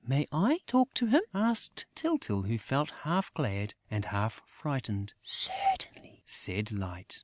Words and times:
"May 0.03 0.25
I 0.31 0.61
talk 0.65 0.95
to 0.95 1.05
him?" 1.05 1.21
asked 1.31 1.85
Tyltyl, 1.93 2.47
who 2.47 2.57
felt 2.57 2.89
half 3.03 3.31
glad 3.35 3.75
and 3.91 4.05
half 4.05 4.41
frightened. 4.47 5.13
"Certainly," 5.21 6.23
said 6.25 6.71
Light. 6.71 7.19